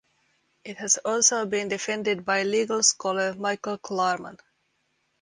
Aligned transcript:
It 0.63 0.77
has 0.77 0.97
also 1.05 1.45
been 1.45 1.67
defended 1.67 2.25
by 2.25 2.41
legal 2.41 2.81
scholar 2.81 3.35
Michael 3.35 3.77
Klarman. 3.77 4.39